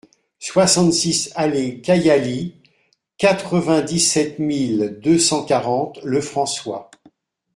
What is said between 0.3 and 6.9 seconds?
soixante-six allée Kayali, quatre-vingt-dix-sept mille deux cent quarante Le François